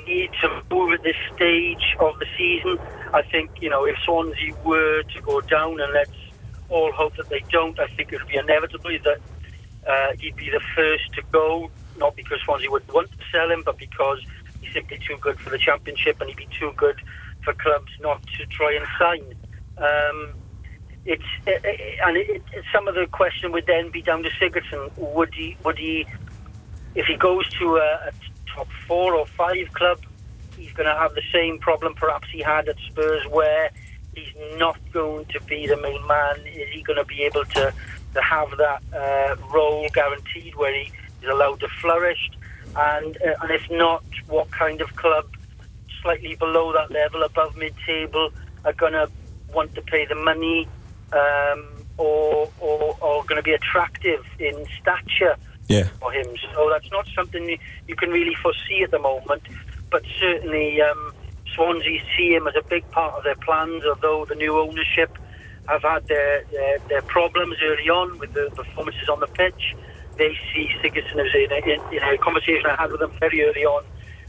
need 0.07 0.31
to 0.41 0.63
move 0.71 0.93
at 0.93 1.03
this 1.03 1.17
stage 1.35 1.97
of 2.01 2.19
the 2.19 2.27
season. 2.37 2.79
I 3.13 3.23
think 3.23 3.51
you 3.61 3.71
know 3.71 3.85
if 3.85 3.97
Swansea 4.05 4.55
were 4.65 5.03
to 5.03 5.21
go 5.23 5.41
down, 5.41 5.81
and 5.81 5.93
let's 5.93 6.11
all 6.69 6.93
hope 6.93 7.17
that 7.17 7.29
they 7.29 7.45
don't, 7.51 7.79
I 7.79 7.87
think 7.89 8.13
it 8.13 8.19
would 8.19 8.29
be 8.29 8.37
inevitable 8.37 8.91
that 9.05 9.21
uh, 9.87 10.17
he'd 10.19 10.37
be 10.37 10.51
the 10.51 10.61
first 10.75 11.13
to 11.15 11.23
go. 11.31 11.71
Not 11.97 12.17
because 12.17 12.41
Swansea 12.45 12.71
would 12.71 12.91
want 12.93 13.11
to 13.13 13.19
sell 13.31 13.51
him, 13.51 13.63
but 13.65 13.79
because 13.79 14.21
he's 14.61 14.73
simply 14.73 14.99
too 15.07 15.17
good 15.21 15.39
for 15.39 15.51
the 15.51 15.59
championship, 15.59 16.21
and 16.21 16.29
he'd 16.29 16.37
be 16.37 16.49
too 16.59 16.73
good 16.77 17.01
for 17.45 17.53
clubs 17.55 17.93
not 18.01 18.23
to 18.39 18.47
try 18.47 18.75
and 18.75 18.87
sign. 18.99 19.35
Um, 19.77 20.35
it's 21.07 21.23
uh, 21.47 21.51
uh, 21.51 22.09
and 22.09 22.17
it, 22.17 22.43
it, 22.53 22.65
some 22.73 22.89
of 22.89 22.95
the 22.95 23.07
question 23.07 23.53
would 23.53 23.67
then 23.67 23.91
be 23.91 24.03
down 24.03 24.23
to 24.23 24.31
Sigurdsson. 24.31 24.91
Would 24.97 25.35
he? 25.35 25.57
Would 25.65 25.79
he? 25.79 26.07
If 26.95 27.07
he 27.07 27.17
goes 27.17 27.49
to 27.59 27.77
a, 27.77 28.09
a 28.09 28.13
top 28.47 28.69
four 28.87 29.15
or 29.15 29.27
five 29.27 29.73
club, 29.73 30.01
he's 30.57 30.73
going 30.73 30.89
to 30.89 30.95
have 30.95 31.15
the 31.15 31.23
same 31.33 31.59
problem 31.59 31.95
perhaps 31.95 32.29
he 32.31 32.41
had 32.41 32.69
at 32.69 32.77
Spurs, 32.89 33.27
where 33.27 33.71
he's 34.15 34.33
not 34.57 34.79
going 34.93 35.25
to 35.27 35.41
be 35.43 35.67
the 35.67 35.77
main 35.77 36.07
man. 36.07 36.37
Is 36.47 36.69
he 36.71 36.83
going 36.83 36.99
to 36.99 37.05
be 37.05 37.23
able 37.23 37.45
to 37.45 37.73
to 38.15 38.23
have 38.23 38.51
that 38.59 38.83
uh, 38.95 39.37
role 39.53 39.89
guaranteed, 39.93 40.55
where 40.55 40.73
he 40.73 40.93
is 41.23 41.29
allowed 41.29 41.61
to 41.61 41.69
flourish? 41.81 42.31
And 42.77 43.17
uh, 43.19 43.35
and 43.43 43.51
if 43.51 43.71
not, 43.71 44.05
what 44.29 44.51
kind 44.51 44.81
of 44.81 44.95
club 44.97 45.27
slightly 46.03 46.37
below 46.37 46.73
that 46.73 46.91
level, 46.91 47.23
above 47.23 47.57
mid-table, 47.57 48.31
are 48.65 48.73
going 48.75 48.93
to 48.93 49.11
want 49.53 49.75
to 49.75 49.83
pay 49.83 50.05
the 50.05 50.15
money 50.15 50.69
um, 51.13 51.67
or, 51.97 52.51
or, 52.61 52.97
or 53.01 53.25
going 53.25 53.37
to 53.37 53.43
be 53.43 53.53
attractive 53.53 54.25
in 54.39 54.67
stature 54.81 55.37
Yeah. 55.69 55.89
for 56.01 56.13
him. 56.13 56.27
So 56.53 56.69
that's 56.71 56.91
not 56.91 57.07
something 57.15 57.49
you- 57.49 57.97
can 57.97 58.11
really 58.11 58.35
foresee 58.35 58.83
at 58.83 58.91
the 58.91 58.99
moment. 58.99 59.43
But 59.91 60.03
certainly, 60.21 60.83
um, 60.83 61.15
Swansea 61.55 62.03
see 62.17 62.35
him 62.35 62.47
as 62.47 62.55
a 62.57 62.63
big 62.63 62.89
part 62.91 63.15
of 63.15 63.25
their 63.25 63.37
plans, 63.37 63.85
although 63.85 64.25
the 64.25 64.35
new 64.35 64.59
ownership 64.59 65.17
have 65.69 65.83
had 65.83 66.07
their, 66.09 66.45
their, 66.51 66.79
their 66.89 67.03
problems 67.03 67.57
early 67.63 67.89
on 67.89 68.19
with 68.19 68.33
the 68.35 68.51
performances 68.55 69.09
on 69.09 69.21
the 69.21 69.27
pitch. 69.29 69.75
They 70.17 70.37
see 70.53 70.71
Sigurdsson 70.83 71.25
as 71.25 71.35
in 71.35 71.53
a, 71.53 71.91
in 71.91 72.15
a 72.15 72.19
conversation 72.19 72.67
I 72.67 72.77
had 72.81 72.91
with 72.91 73.01
them 73.01 73.13
very 73.19 73.43
early 73.45 73.65
on. 73.65 73.85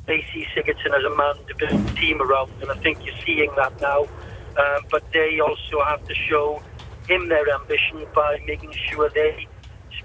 They 0.06 0.24
see 0.34 0.46
Sigurdsson 0.56 0.98
as 0.98 1.04
a 1.04 1.16
man 1.16 1.36
to 1.48 1.56
build 1.56 1.90
a 1.90 1.94
team 1.96 2.22
around, 2.22 2.52
and 2.62 2.72
I 2.72 2.76
think 2.76 3.06
you're 3.06 3.16
seeing 3.26 3.52
that 3.56 3.80
now. 3.82 4.02
Um, 4.58 4.86
but 4.90 5.04
they 5.12 5.40
also 5.40 5.84
have 5.84 6.08
to 6.08 6.16
show 6.16 6.62
him 7.08 7.28
their 7.28 7.48
ambition 7.54 8.06
by 8.16 8.40
making 8.48 8.72
sure 8.90 9.10
they 9.10 9.48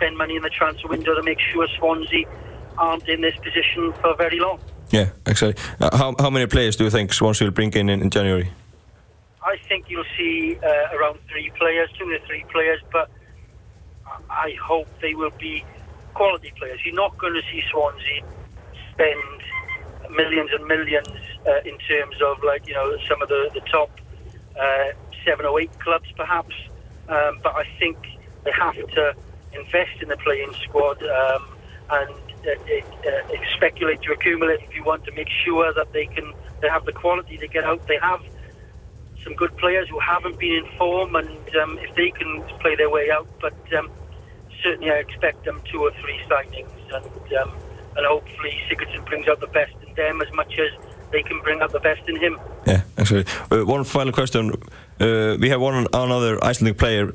spend 0.00 0.16
money 0.16 0.36
in 0.36 0.42
the 0.42 0.48
transfer 0.48 0.88
window 0.88 1.14
to 1.14 1.22
make 1.22 1.38
sure 1.52 1.68
Swansea 1.78 2.24
aren't 2.78 3.06
in 3.06 3.20
this 3.20 3.36
position 3.36 3.92
for 4.00 4.14
very 4.16 4.38
long. 4.38 4.58
Yeah, 4.90 5.10
exactly. 5.26 5.62
Uh, 5.78 5.94
how, 5.96 6.14
how 6.18 6.30
many 6.30 6.46
players 6.46 6.76
do 6.76 6.84
you 6.84 6.90
think 6.90 7.12
Swansea 7.12 7.46
will 7.46 7.52
bring 7.52 7.72
in 7.74 7.90
in, 7.90 8.00
in 8.00 8.10
January? 8.10 8.50
I 9.44 9.56
think 9.68 9.90
you'll 9.90 10.12
see 10.16 10.56
uh, 10.56 10.96
around 10.96 11.18
three 11.30 11.50
players, 11.58 11.90
two 11.98 12.10
or 12.10 12.18
three 12.26 12.44
players, 12.50 12.80
but 12.90 13.10
I 14.30 14.56
hope 14.62 14.88
they 15.00 15.14
will 15.14 15.32
be 15.38 15.64
quality 16.14 16.52
players. 16.56 16.80
You're 16.84 16.94
not 16.94 17.16
going 17.18 17.34
to 17.34 17.42
see 17.52 17.62
Swansea 17.70 18.22
spend 18.92 20.16
millions 20.16 20.50
and 20.52 20.66
millions 20.66 21.08
uh, 21.46 21.60
in 21.64 21.76
terms 21.78 22.16
of 22.24 22.42
like 22.42 22.66
you 22.66 22.74
know 22.74 22.96
some 23.08 23.22
of 23.22 23.28
the 23.28 23.50
the 23.54 23.60
top 23.60 23.90
uh, 24.58 24.88
seven 25.24 25.46
or 25.46 25.60
eight 25.60 25.78
clubs 25.78 26.10
perhaps, 26.16 26.54
um, 27.08 27.38
but 27.42 27.54
I 27.54 27.64
think 27.78 27.96
they 28.44 28.52
have 28.52 28.74
to 28.74 29.14
invest 29.52 30.02
in 30.02 30.08
the 30.08 30.16
playing 30.16 30.52
squad 30.62 31.02
um, 31.02 31.48
and 31.90 32.14
uh, 32.46 32.50
uh, 32.50 33.44
speculate 33.56 34.00
to 34.02 34.12
accumulate 34.12 34.60
if 34.62 34.74
you 34.74 34.84
want 34.84 35.04
to 35.04 35.12
make 35.12 35.28
sure 35.44 35.72
that 35.74 35.92
they 35.92 36.06
can 36.06 36.32
they 36.60 36.68
have 36.68 36.84
the 36.84 36.92
quality 36.92 37.36
to 37.38 37.48
get 37.48 37.64
out. 37.64 37.86
They 37.86 37.98
have 38.00 38.20
some 39.24 39.34
good 39.34 39.56
players 39.58 39.88
who 39.88 39.98
haven't 39.98 40.38
been 40.38 40.64
in 40.64 40.66
form, 40.78 41.14
and 41.14 41.56
um, 41.56 41.78
if 41.78 41.94
they 41.94 42.10
can 42.10 42.42
play 42.60 42.76
their 42.76 42.90
way 42.90 43.10
out, 43.10 43.28
but 43.40 43.54
um, 43.74 43.90
certainly 44.62 44.90
I 44.90 44.96
expect 44.96 45.44
them 45.44 45.60
two 45.70 45.82
or 45.82 45.90
three 46.00 46.20
signings, 46.28 46.70
and 46.94 47.32
um, 47.38 47.52
and 47.96 48.06
hopefully 48.06 48.58
Sigurdsson 48.68 49.04
brings 49.06 49.28
out 49.28 49.40
the 49.40 49.46
best 49.48 49.72
in 49.86 49.94
them 49.94 50.22
as 50.22 50.32
much 50.32 50.58
as 50.58 50.70
they 51.12 51.22
can 51.22 51.40
bring 51.40 51.60
out 51.60 51.72
the 51.72 51.80
best 51.80 52.02
in 52.08 52.16
him. 52.16 52.38
Yeah, 52.66 52.82
actually. 52.96 53.24
Uh, 53.50 53.64
one 53.64 53.84
final 53.84 54.12
question. 54.12 54.52
Uh, 55.00 55.36
we 55.40 55.48
have 55.48 55.60
one 55.60 55.86
another 55.92 56.42
Icelandic 56.44 56.78
player 56.78 57.12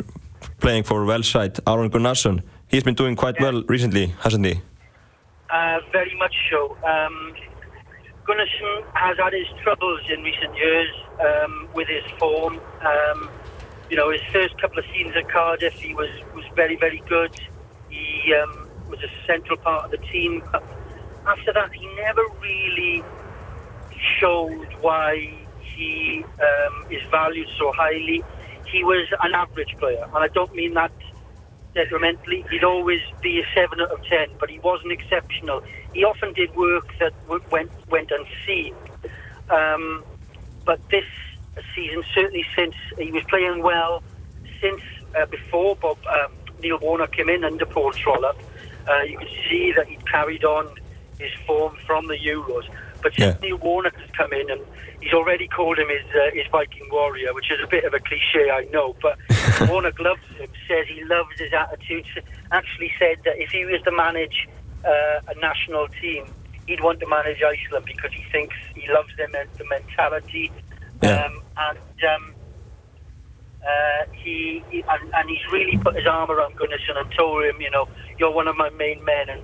playing 0.59 0.83
for 0.83 1.03
Welsh 1.05 1.31
side, 1.31 1.57
Aron 1.67 1.89
Gunnarsson. 1.89 2.41
He's 2.67 2.83
been 2.83 2.95
doing 2.95 3.15
quite 3.15 3.35
Yeah. 3.35 3.43
well 3.51 3.63
recently, 3.67 4.07
hasn't 4.21 4.45
he? 4.45 4.61
Uh, 5.49 5.79
very 5.91 6.15
much 6.17 6.35
so. 6.49 6.77
Um, 6.83 7.33
Gunnarsson 8.25 8.83
has 8.93 9.17
had 9.17 9.33
his 9.33 9.47
troubles 9.63 10.01
in 10.09 10.23
recent 10.23 10.55
years 10.57 10.89
um, 11.19 11.67
with 11.73 11.87
his 11.87 12.03
form. 12.17 12.59
Um, 12.81 13.29
you 13.89 13.95
know, 13.97 14.09
his 14.09 14.21
first 14.33 14.59
couple 14.59 14.79
of 14.79 14.85
seasons 14.93 15.15
at 15.15 15.29
Cardiff, 15.29 15.73
he 15.73 15.93
was, 15.93 16.09
was 16.33 16.43
very, 16.55 16.75
very 16.75 17.03
good. 17.07 17.31
He 17.89 18.33
um, 18.33 18.67
was 18.89 18.99
a 19.03 19.09
central 19.27 19.57
part 19.57 19.85
of 19.85 19.91
the 19.91 19.97
team. 20.07 20.41
But 20.51 20.63
after 21.27 21.53
that, 21.53 21.71
he 21.73 21.85
never 21.95 22.23
really 22.41 23.03
showed 24.19 24.67
why 24.81 25.31
he 25.61 26.23
um, 26.39 26.85
is 26.89 27.01
valued 27.11 27.47
so 27.59 27.71
highly. 27.73 28.23
He 28.67 28.83
was 28.83 29.07
an 29.21 29.33
average 29.33 29.75
player, 29.77 30.03
and 30.03 30.17
I 30.17 30.27
don't 30.27 30.53
mean 30.55 30.73
that 30.73 30.91
detrimentally. 31.73 32.45
He'd 32.49 32.63
always 32.63 33.01
be 33.21 33.39
a 33.39 33.45
seven 33.53 33.81
out 33.81 33.91
of 33.91 34.03
ten, 34.05 34.29
but 34.39 34.49
he 34.49 34.59
wasn't 34.59 34.91
exceptional. 34.91 35.61
He 35.93 36.03
often 36.03 36.33
did 36.33 36.55
work 36.55 36.87
that 36.99 37.13
went 37.51 37.71
went 37.89 38.11
unseen. 38.11 38.73
Um, 39.49 40.03
but 40.65 40.79
this 40.89 41.05
season, 41.75 42.03
certainly 42.13 42.45
since 42.55 42.75
he 42.97 43.11
was 43.11 43.23
playing 43.25 43.61
well, 43.61 44.01
since 44.61 44.81
uh, 45.15 45.25
before 45.27 45.75
Bob 45.75 45.97
um, 46.07 46.31
Neil 46.61 46.79
Warnock 46.79 47.11
came 47.11 47.29
in 47.29 47.43
under 47.43 47.65
Paul 47.65 47.91
Trollope, 47.91 48.39
uh, 48.89 49.01
you 49.01 49.17
could 49.17 49.29
see 49.49 49.71
that 49.75 49.87
he'd 49.87 50.09
carried 50.09 50.43
on 50.43 50.67
his 51.19 51.31
form 51.45 51.75
from 51.85 52.07
the 52.07 52.17
Euros. 52.17 52.67
But 53.05 53.13
since 53.13 53.37
Yeah. 53.39 53.49
Neil 53.49 53.57
Warnock 53.57 53.95
has 53.97 54.09
come 54.17 54.33
in 54.33 54.49
and 54.49 54.61
he's 54.99 55.13
already 55.13 55.47
called 55.47 55.77
him 55.77 55.89
his, 55.89 56.01
uh, 56.15 56.31
his 56.33 56.47
Viking 56.51 56.89
warrior, 56.91 57.35
which 57.35 57.51
is 57.51 57.59
a 57.63 57.67
bit 57.67 57.83
of 57.83 57.93
a 57.93 57.99
cliche, 57.99 58.49
I 58.49 58.63
know. 58.73 58.95
But 58.99 59.19
Warnock 59.69 59.99
loves 59.99 60.25
him, 60.39 60.49
says 60.67 60.87
he 60.87 61.03
loves 61.03 61.29
his 61.37 61.53
attitude. 61.53 62.07
Actually 62.51 62.91
said 62.97 63.17
that 63.25 63.37
if 63.37 63.51
he 63.51 63.63
was 63.63 63.79
to 63.83 63.91
manage 63.91 64.49
uh, 64.83 65.19
a 65.27 65.35
national 65.39 65.87
team, 66.01 66.25
he'd 66.65 66.81
want 66.81 66.99
to 67.01 67.05
manage 67.05 67.43
Iceland 67.43 67.85
because 67.85 68.11
he 68.11 68.23
thinks 68.31 68.55
he 68.73 68.87
loves 68.91 69.15
them 69.17 69.35
and 69.37 69.49
the 69.59 69.65
mentality. 69.65 70.51
Yeah. 71.03 71.25
Um, 71.25 71.43
and 71.57 72.03
um, 72.09 72.33
uh, 73.61 74.05
he, 74.13 74.63
he 74.71 74.83
and, 74.89 75.13
and 75.13 75.29
he's 75.29 75.45
really 75.51 75.77
put 75.77 75.95
his 75.95 76.07
arm 76.07 76.31
around 76.31 76.55
Gunnarsson 76.55 76.97
and 76.97 77.11
told 77.15 77.43
him, 77.45 77.61
you 77.61 77.69
know, 77.69 77.87
you're 78.17 78.31
one 78.33 78.47
of 78.47 78.57
my 78.57 78.71
main 78.71 79.05
men. 79.05 79.29
And 79.29 79.43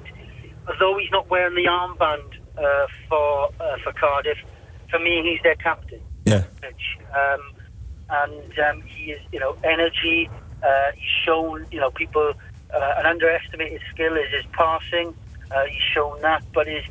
although 0.67 0.97
he's 0.97 1.11
not 1.11 1.29
wearing 1.29 1.53
the 1.53 1.69
armband 1.69 2.40
uh, 2.61 2.87
for 3.09 3.49
uh, 3.59 3.77
for 3.83 3.91
Cardiff, 3.93 4.37
for 4.89 4.99
me 4.99 5.21
he's 5.23 5.41
their 5.43 5.55
captain. 5.55 6.01
Yeah. 6.25 6.43
Um, 7.13 7.41
and 8.09 8.59
um, 8.59 8.81
he 8.83 9.11
is, 9.11 9.21
you 9.31 9.39
know, 9.39 9.55
energy. 9.63 10.29
Uh, 10.61 10.91
he's 10.95 11.25
shown, 11.25 11.65
you 11.71 11.79
know, 11.79 11.89
people 11.91 12.33
uh, 12.73 12.93
an 12.97 13.05
underestimated 13.05 13.81
skill 13.91 14.15
is 14.15 14.29
his 14.31 14.45
passing. 14.51 15.15
Uh, 15.49 15.65
he's 15.65 15.81
shown 15.93 16.21
that, 16.21 16.43
but 16.53 16.67
his 16.67 16.83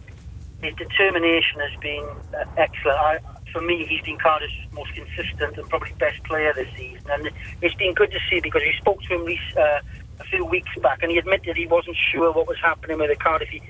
his 0.63 0.75
determination 0.77 1.61
has 1.61 1.81
been 1.81 2.05
uh, 2.35 2.45
excellent. 2.57 2.99
I, 2.99 3.19
for 3.53 3.61
me, 3.63 3.87
he's 3.87 4.03
been 4.03 4.19
Cardiff's 4.19 4.53
most 4.73 4.93
consistent 4.95 5.57
and 5.57 5.69
probably 5.69 5.93
best 5.99 6.23
player 6.25 6.53
this 6.55 6.69
season, 6.77 7.03
and 7.11 7.31
it's 7.63 7.75
been 7.75 7.95
good 7.95 8.11
to 8.11 8.19
see 8.29 8.41
because 8.41 8.63
we 8.63 8.75
spoke 8.79 9.01
to 9.03 9.15
him 9.15 9.39
uh, 9.57 9.81
a 10.21 10.25
few 10.25 10.45
weeks 10.45 10.71
back, 10.83 11.03
and 11.03 11.11
he 11.11 11.19
admitted 11.19 11.57
he 11.57 11.67
wasn't 11.67 11.97
sure 12.13 12.33
what 12.33 12.47
was 12.47 12.59
happening 12.63 12.99
with 12.99 13.09
the 13.09 13.17
Cardiff. 13.17 13.49
He 13.49 13.63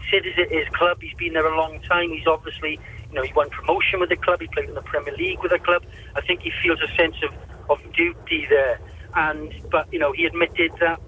considers 0.00 0.34
it 0.36 0.50
his 0.50 0.68
club. 0.74 0.98
He's 1.00 1.14
been 1.14 1.32
there 1.32 1.46
a 1.46 1.56
long 1.56 1.80
time. 1.80 2.10
He's 2.10 2.26
obviously, 2.26 2.78
you 3.10 3.14
know, 3.14 3.22
he 3.22 3.32
won 3.32 3.50
promotion 3.50 4.00
with 4.00 4.08
the 4.08 4.16
club. 4.16 4.40
He 4.40 4.48
played 4.48 4.68
in 4.68 4.74
the 4.74 4.82
Premier 4.82 5.14
League 5.14 5.40
with 5.42 5.52
the 5.52 5.58
club. 5.58 5.82
I 6.14 6.20
think 6.20 6.40
he 6.42 6.52
feels 6.62 6.80
a 6.80 6.88
sense 6.96 7.16
of, 7.22 7.32
of 7.70 7.92
duty 7.92 8.46
there. 8.48 8.80
And 9.14 9.52
but 9.70 9.92
you 9.92 9.98
know, 9.98 10.12
he 10.12 10.26
admitted 10.26 10.72
that 10.80 11.00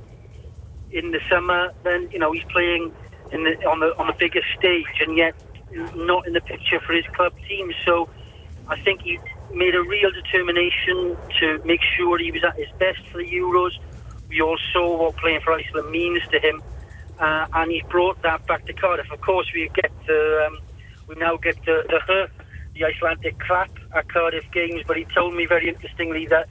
in 0.90 1.11
the 1.11 1.21
summer, 1.30 1.73
then 1.85 2.09
you 2.12 2.18
know 2.18 2.33
he's 2.33 2.45
playing 2.45 2.92
in 3.33 3.45
the 3.45 3.68
on 3.68 3.80
the 3.80 3.97
on 3.99 4.07
the 4.07 4.16
biggest 4.18 4.47
stage, 4.59 4.87
and 5.00 5.16
yet 5.16 5.35
not 5.95 6.26
in 6.26 6.33
the 6.33 6.40
picture 6.40 6.80
for 6.80 6.95
his 6.95 7.04
club 7.14 7.33
team. 7.49 7.73
So 7.85 8.09
I 8.68 8.80
think 8.80 9.02
he 9.02 9.18
made 9.52 9.75
a 9.75 9.83
real 9.83 10.11
determination 10.11 11.16
to 11.40 11.61
make 11.64 11.80
sure 11.97 12.18
he 12.18 12.30
was 12.30 12.45
at 12.45 12.57
his 12.57 12.68
best 12.78 13.00
for 13.09 13.18
the 13.18 13.28
Euros. 13.30 13.73
We 14.28 14.40
all 14.40 14.59
saw 14.73 15.04
what 15.04 15.16
playing 15.16 15.40
for 15.40 15.52
Iceland 15.52 15.90
means 15.90 16.23
to 16.30 16.38
him, 16.38 16.62
uh, 17.18 17.46
and 17.54 17.70
he 17.70 17.82
brought 17.88 18.20
that 18.22 18.46
back 18.46 18.66
to 18.66 18.72
Cardiff. 18.72 19.10
Of 19.10 19.20
course, 19.20 19.50
we 19.54 19.70
get 19.75 19.92
the 20.06 20.46
um, 20.46 20.58
we 21.06 21.14
now 21.16 21.37
get 21.37 21.56
the 21.64 21.84
the, 21.88 22.28
the 22.75 22.84
Icelandic 22.84 23.38
clap 23.38 23.70
at 23.94 24.08
Cardiff 24.08 24.50
games, 24.52 24.82
but 24.87 24.96
he 24.96 25.04
told 25.04 25.34
me 25.34 25.46
very 25.46 25.68
interestingly 25.68 26.26
that 26.26 26.48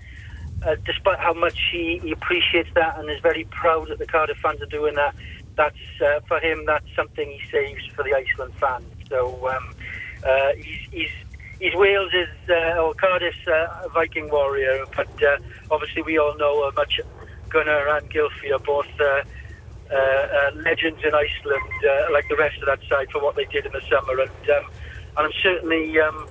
uh, 0.65 0.75
despite 0.86 1.19
how 1.19 1.33
much 1.33 1.59
he, 1.71 2.00
he 2.00 2.12
appreciates 2.12 2.69
that 2.75 2.97
and 2.97 3.09
is 3.09 3.19
very 3.21 3.45
proud 3.45 3.89
that 3.89 4.00
the 4.00 4.05
Cardiff 4.05 4.38
fans 4.38 4.62
are 4.62 4.67
doing 4.67 4.95
that, 4.95 5.15
that's 5.55 5.75
uh, 6.03 6.19
for 6.27 6.39
him. 6.39 6.65
That's 6.65 6.86
something 6.95 7.29
he 7.29 7.41
saves 7.51 7.86
for 7.95 8.03
the 8.03 8.13
Iceland 8.13 8.53
fans. 8.59 8.86
So 9.09 9.47
um, 9.47 9.74
uh, 10.25 10.53
he's, 10.57 10.89
he's 10.91 11.12
he's 11.59 11.74
Wales's 11.75 12.29
uh, 12.50 12.81
or 12.81 12.93
Cardiff's 12.93 13.47
uh, 13.47 13.88
Viking 13.93 14.29
warrior, 14.29 14.86
but 14.95 15.09
uh, 15.24 15.38
obviously 15.71 16.01
we 16.01 16.17
all 16.17 16.36
know 16.38 16.63
how 16.63 16.71
much 16.75 17.00
Gunnar 17.50 17.88
and 17.97 18.09
Gylfi 18.09 18.53
are 18.53 18.59
both. 18.59 18.88
Uh, 19.89 19.96
uh, 19.96 20.51
legends 20.56 21.01
in 21.01 21.13
Iceland, 21.15 21.72
uh, 21.89 22.12
like 22.12 22.27
the 22.27 22.36
rest 22.36 22.60
of 22.60 22.65
that 22.65 22.79
side, 22.89 23.10
for 23.10 23.22
what 23.22 23.38
they 23.38 23.46
did 23.46 23.65
in 23.65 23.72
the 23.72 23.82
summer, 23.89 24.20
and 24.20 24.50
um, 24.50 24.65
and 25.15 25.27
I'm 25.27 25.32
certainly 25.41 25.98
um, 26.00 26.27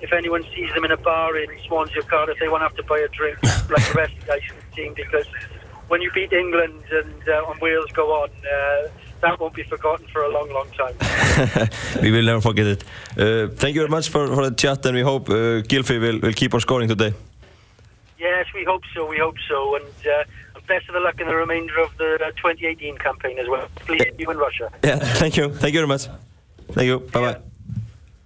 if 0.00 0.12
anyone 0.12 0.44
sees 0.54 0.72
them 0.74 0.84
in 0.84 0.90
a 0.90 0.96
bar 0.96 1.36
in 1.36 1.48
Swansea 1.66 2.00
or 2.00 2.02
Cardiff, 2.02 2.38
they 2.38 2.48
won't 2.48 2.62
have 2.62 2.76
to 2.76 2.82
buy 2.82 2.98
a 2.98 3.08
drink 3.08 3.42
like 3.70 3.86
the 3.88 3.94
rest 3.96 4.16
of 4.16 4.26
the 4.26 4.32
Iceland 4.34 4.62
team 4.74 4.94
because 4.94 5.26
when 5.88 6.02
you 6.02 6.10
beat 6.12 6.32
England 6.32 6.82
and, 6.90 7.28
uh, 7.28 7.50
and 7.50 7.60
Wales 7.60 7.90
go 7.92 8.22
on, 8.22 8.28
uh, 8.30 8.88
that 9.20 9.40
won't 9.40 9.54
be 9.54 9.64
forgotten 9.64 10.06
for 10.08 10.22
a 10.22 10.28
long, 10.28 10.52
long 10.52 10.68
time. 10.76 11.68
we 12.02 12.10
will 12.10 12.24
never 12.24 12.40
forget 12.40 12.66
it. 12.66 12.84
Uh, 13.16 13.48
thank 13.48 13.74
you 13.74 13.80
very 13.80 13.90
much 13.90 14.08
for, 14.08 14.26
for 14.28 14.48
the 14.48 14.54
chat 14.54 14.84
and 14.86 14.94
we 14.94 15.02
hope 15.02 15.28
uh, 15.28 15.62
Gylfi 15.62 16.00
will, 16.00 16.20
will 16.20 16.32
keep 16.32 16.54
on 16.54 16.60
scoring 16.60 16.88
today. 16.88 17.12
Yes, 18.18 18.46
we 18.54 18.64
hope 18.64 18.82
so. 18.94 19.06
We 19.06 19.18
hope 19.18 19.36
so, 19.48 19.76
and 19.76 20.26
best 20.68 20.88
of 20.88 20.94
the 20.94 21.00
luck 21.00 21.20
in 21.20 21.26
the 21.26 21.34
remainder 21.36 21.76
of 21.82 21.90
the 21.98 22.10
uh, 22.20 22.30
2018 22.40 22.96
campaign 22.98 23.38
as 23.42 23.48
well. 23.48 23.66
Please, 23.86 24.06
you 24.18 24.30
in 24.30 24.38
Russia. 24.38 24.68
Yeah, 24.84 24.98
thank 25.20 25.36
you. 25.36 25.48
Thank 25.50 25.74
you 25.74 25.80
very 25.80 25.88
much. 25.94 26.06
Thank 26.74 26.86
you. 26.92 26.98
Bye 27.12 27.20
bye. 27.26 27.36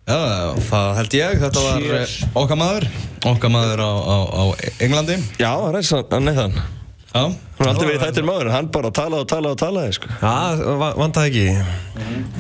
Já, 0.02 0.18
það 0.66 0.88
held 0.98 1.12
ég, 1.14 1.36
þetta 1.38 1.60
var 1.62 1.84
eh, 2.00 2.14
okkar 2.34 2.58
maður 2.58 2.86
Okkar 3.30 3.52
maður 3.54 3.82
á, 3.86 3.90
á, 4.02 4.16
á 4.34 4.42
Englandi 4.82 5.14
Já, 5.38 5.52
er 5.68 5.78
er 5.78 6.38
þann. 6.40 6.56
Já, 7.12 7.22
Hann 7.22 7.36
er 7.60 7.68
aldrei 7.70 7.86
verið 7.92 8.02
þættir 8.08 8.24
maður, 8.26 8.48
hann 8.50 8.68
bara 8.74 8.90
talaði 8.90 9.22
og 9.22 9.28
talaði 9.30 9.52
og 9.54 9.60
talaði, 9.60 9.92
sko. 9.98 10.08
Já, 10.18 10.74
va- 10.80 10.94
vantaði 10.98 11.30
ekki 11.30 11.46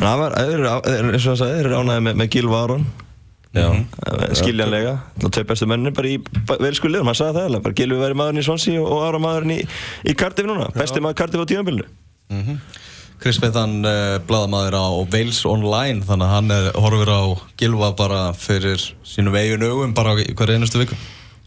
það 0.02 0.18
var, 0.24 0.34
þeir 0.40 0.54
eru, 0.56 0.66
á- 0.72 0.82
þeir 0.88 0.98
eru, 0.98 1.12
eins 1.12 1.26
og 1.26 1.30
hann 1.30 1.40
sagði, 1.42 1.58
þeir 1.60 1.68
eru 1.70 1.78
ánægði 1.84 2.04
með, 2.08 2.16
með 2.22 2.30
Gylfa 2.34 2.62
Aron. 2.64 2.86
já 2.88 2.88
Eh, 2.88 3.11
Skiljanlega. 3.52 4.94
Það 5.18 5.28
er 5.28 5.34
tvei 5.36 5.46
bestu 5.50 5.68
menninir 5.68 5.96
bara 5.96 6.12
í 6.12 6.18
velsku 6.62 6.88
liðum, 6.88 7.10
hann 7.10 7.18
sagði 7.18 7.42
það. 7.42 7.58
Bara 7.66 7.78
Gylfi 7.82 8.00
væri 8.00 8.18
maðurinn 8.20 8.42
í 8.42 8.46
Swansea 8.46 8.80
og, 8.80 9.02
Aron 9.08 9.24
maðurinn 9.26 9.56
í, 9.58 9.60
í 10.08 10.16
Cardiff 10.18 10.48
núna. 10.48 10.70
Besti 10.76 11.04
maður 11.04 11.20
Cardiff 11.20 11.44
á 11.44 11.50
tíðanbílnu. 11.52 11.88
Chris 13.22 13.36
Smith 13.38 13.54
hann 13.54 13.86
uh, 13.86 14.18
blaðamaður 14.26 14.74
á 14.82 14.86
Wales 15.12 15.44
Online 15.46 16.02
þannig 16.02 16.26
að 16.26 16.32
hann 16.32 16.54
er, 16.56 16.70
horfir 16.74 17.12
á 17.12 17.22
Gilva 17.60 17.92
bara 17.94 18.22
fyrir 18.34 18.82
sínum 19.06 19.36
eigin 19.38 19.62
augum 19.62 19.92
bara 19.94 20.16
í 20.18 20.32
hverju 20.34 20.58
einustu 20.58 20.80
viku 20.82 20.98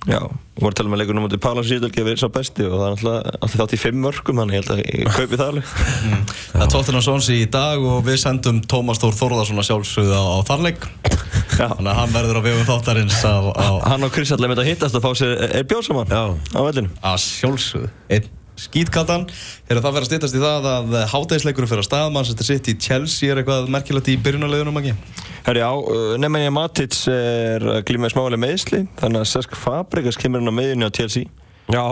Já, 0.06 0.20
voru 0.62 0.70
að 0.70 0.78
tala 0.78 0.92
með 0.92 1.00
leikunum 1.02 1.24
mútið 1.26 1.40
Pála 1.42 1.64
Sýdalgi 1.66 2.04
að 2.04 2.10
vera 2.12 2.22
sá 2.22 2.30
besti 2.30 2.66
og 2.68 2.76
það 2.76 2.84
er 2.86 2.92
alltaf 2.94 3.38
alltaf 3.40 3.56
þátt 3.58 3.74
í 3.74 3.80
fimm 3.82 4.04
mörgum, 4.04 4.38
þannig 4.38 4.54
ég 4.54 4.62
held 4.62 4.74
að 4.76 4.82
ég 4.84 5.08
kaupi 5.16 5.40
það 5.40 5.48
alveg. 5.48 5.72
Það 6.52 6.66
er 6.66 6.70
Tottenham 6.76 7.04
Swansea 7.08 7.42
í 7.42 7.48
dag 7.56 7.88
og 7.90 8.04
við 8.06 8.20
sendum 8.22 8.60
Tómas 8.70 9.02
Þór 9.02 9.18
Þórðarsson 9.18 9.64
að 9.64 9.68
sjálfsögðu 9.72 10.14
á, 10.14 10.24
á 10.30 10.40
þarleik. 10.46 10.86
Þannig 11.56 11.92
að 11.92 12.00
hann 12.00 12.16
verður 12.16 12.40
á 12.40 12.42
vegum 12.46 12.66
þáttarins 12.68 13.20
á, 13.24 13.36
á 13.56 13.68
Hann 13.92 14.08
og 14.08 14.16
Chris 14.16 14.34
allir 14.36 14.52
með 14.52 14.60
þetta 14.62 14.72
hittast 14.72 14.98
að 15.00 15.06
fá 15.06 15.12
sér, 15.20 15.36
er 15.62 15.68
bjóð 15.70 15.86
saman 15.88 16.12
Já. 16.12 16.24
á 16.36 16.60
vellinu. 16.66 16.92
að 17.00 17.22
sjálfsögðu 17.26 17.92
Einn 18.18 18.34
skítkaldan 18.56 19.26
Þegar 19.68 19.82
það 19.84 19.96
verður 19.96 20.06
að 20.06 20.10
stýttast 20.10 20.36
í 20.38 20.44
það 20.44 20.68
að 20.72 20.98
hátægisleikurinn 21.12 21.72
fyrir 21.72 21.84
að 21.84 21.88
stað 21.90 22.12
Manchester 22.16 22.48
City, 22.48 22.76
Chelsea 22.80 23.32
er 23.32 23.42
eitthvað 23.42 23.72
merkilegt 23.72 24.12
í 24.12 24.18
byrjunarlegunum 24.24 24.80
ekki 24.80 24.94
Herri 25.46 25.62
á, 25.62 25.74
Nemanja 26.18 26.52
Matic 26.56 26.96
er 27.12 27.66
að 27.76 27.84
glíma 27.86 28.10
smálega 28.10 28.42
meðsli, 28.42 28.80
þannig 28.98 29.22
að 29.22 29.28
Sesk 29.30 29.58
Fabregas 29.60 30.18
kemur 30.18 30.42
hann 30.42 30.50
á 30.50 30.56
meðinu 30.58 30.88
á 30.90 30.96
TLC. 30.96 31.28
Já, 31.70 31.84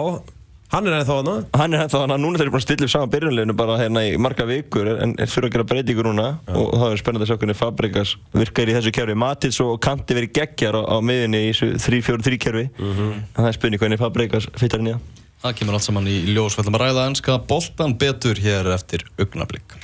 hann 0.74 0.88
er 0.89 0.98
ennþá 0.98 1.15
hana 1.20 1.36
Hann 1.53 1.75
er 1.77 1.84
ennþá 1.86 2.01
hann 2.03 2.13
að 2.15 2.22
núna 2.24 2.39
þeir 2.39 2.48
eru 2.48 2.53
búin 2.56 2.62
að 2.62 2.65
stilla 2.65 2.88
upp 2.88 2.94
saman 2.94 3.13
byrjunleginu 3.13 3.56
bara 3.58 3.80
hérna 3.82 4.03
í 4.08 4.13
marga 4.22 4.48
vikur 4.50 4.89
en 4.94 5.15
fyrir 5.22 5.48
að 5.50 5.56
gera 5.56 5.68
breytingur 5.72 6.10
núna. 6.10 6.27
Og 6.50 6.74
það 6.74 6.88
er 6.89 7.01
spennandi 7.01 7.27
að 7.27 7.32
sjá 7.32 7.39
hvernig 7.44 7.60
Fabregas 7.60 8.15
virkar 8.34 8.72
í 8.72 8.77
þessu 8.77 8.94
kerfi. 8.98 9.18
Matic 9.24 9.60
og 9.63 9.75
Kanti 9.84 10.18
verið 10.18 10.34
geggjar 10.39 10.80
á, 10.80 10.82
á 10.89 10.98
miðinni 11.06 11.44
í 11.48 11.51
þessu 11.53 11.74
3-4-3 11.86 12.39
kerfi. 12.48 12.65
En 12.80 13.25
það 13.38 13.51
er 13.51 13.60
spurning 13.60 13.84
hvernig 13.84 14.01
Fabregas 14.01 14.50
í 14.50 14.72
það. 14.74 14.98
Það 15.44 15.58
kemur 15.60 15.75
allt 15.75 15.84
saman 15.84 16.06
í 16.08 16.18
ljós. 16.32 16.56
Við 16.56 16.63
ætlum 16.63 16.77
að 16.80 16.86
ræða 16.86 17.08
ennska 17.12 17.34
boltan 17.50 17.98
betur 18.00 18.39
hér 18.39 18.70
eftir 18.77 19.03
augnablík 19.20 19.75